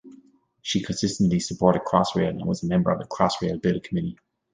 [0.63, 4.17] She consistently supported Crossrail and was a member of the Crossrail Bill Committee.